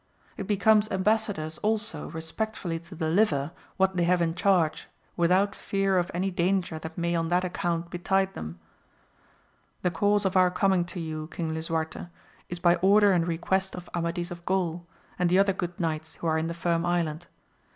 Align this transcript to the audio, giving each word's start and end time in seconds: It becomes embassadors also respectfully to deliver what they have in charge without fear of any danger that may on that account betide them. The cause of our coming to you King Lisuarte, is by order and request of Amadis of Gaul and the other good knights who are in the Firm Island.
It 0.35 0.47
becomes 0.47 0.87
embassadors 0.89 1.59
also 1.59 2.09
respectfully 2.09 2.79
to 2.79 2.95
deliver 2.95 3.51
what 3.77 3.95
they 3.95 4.03
have 4.05 4.19
in 4.19 4.33
charge 4.33 4.87
without 5.15 5.53
fear 5.53 5.99
of 5.99 6.09
any 6.11 6.31
danger 6.31 6.79
that 6.79 6.97
may 6.97 7.13
on 7.13 7.27
that 7.27 7.43
account 7.43 7.91
betide 7.91 8.33
them. 8.33 8.59
The 9.83 9.91
cause 9.91 10.25
of 10.25 10.35
our 10.35 10.49
coming 10.49 10.85
to 10.85 10.99
you 10.99 11.27
King 11.27 11.53
Lisuarte, 11.53 12.07
is 12.49 12.57
by 12.57 12.77
order 12.77 13.11
and 13.11 13.27
request 13.27 13.75
of 13.75 13.91
Amadis 13.93 14.31
of 14.31 14.43
Gaul 14.43 14.87
and 15.19 15.29
the 15.29 15.37
other 15.37 15.53
good 15.53 15.79
knights 15.79 16.15
who 16.15 16.25
are 16.25 16.39
in 16.39 16.47
the 16.47 16.55
Firm 16.55 16.83
Island. 16.83 17.27